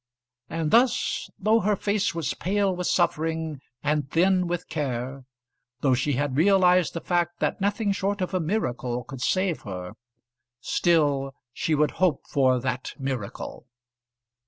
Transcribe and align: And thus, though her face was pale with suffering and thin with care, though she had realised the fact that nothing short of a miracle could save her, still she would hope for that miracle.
And 0.49 0.71
thus, 0.71 1.29
though 1.37 1.59
her 1.59 1.75
face 1.75 2.15
was 2.15 2.33
pale 2.33 2.75
with 2.75 2.87
suffering 2.87 3.61
and 3.83 4.09
thin 4.09 4.47
with 4.47 4.67
care, 4.67 5.25
though 5.81 5.93
she 5.93 6.13
had 6.13 6.35
realised 6.37 6.95
the 6.95 7.01
fact 7.01 7.39
that 7.39 7.61
nothing 7.61 7.91
short 7.91 8.19
of 8.19 8.33
a 8.33 8.39
miracle 8.39 9.03
could 9.03 9.21
save 9.21 9.61
her, 9.61 9.93
still 10.59 11.35
she 11.53 11.75
would 11.75 11.91
hope 12.01 12.25
for 12.27 12.59
that 12.59 12.95
miracle. 12.97 13.67